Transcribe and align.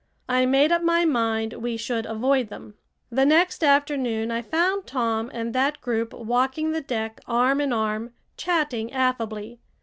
I 0.27 0.47
made 0.47 0.71
up 0.71 0.81
my 0.81 1.05
mind 1.05 1.53
we 1.53 1.77
should 1.77 2.07
avoid 2.07 2.47
them. 2.49 2.73
The 3.11 3.23
next 3.23 3.63
afternoon 3.63 4.31
I 4.31 4.41
found 4.41 4.87
Tom 4.87 5.29
and 5.31 5.53
that 5.53 5.79
group 5.79 6.11
walking 6.11 6.71
the 6.71 6.81
deck 6.81 7.21
arm 7.27 7.61
in 7.61 7.71
arm, 7.71 8.13
chatting 8.35 8.91
affably. 8.91 9.59